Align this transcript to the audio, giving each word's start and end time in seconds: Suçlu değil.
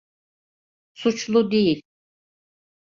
Suçlu 0.93 1.51
değil. 1.51 1.81